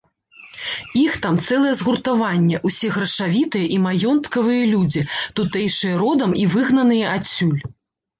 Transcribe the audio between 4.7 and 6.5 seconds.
людзі, тутэйшыя родам і